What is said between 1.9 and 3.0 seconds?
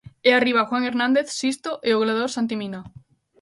o goleador Santi Mina.